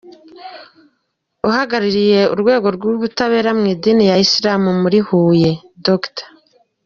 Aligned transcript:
Uhagarariye 1.47 2.19
urwego 2.33 2.67
rw’ubutabera 2.75 3.49
mu 3.57 3.65
idini 3.73 4.03
ya 4.09 4.15
isilamu 4.25 4.69
muri 4.81 4.99
Huye, 5.07 5.51
Dr. 5.85 6.25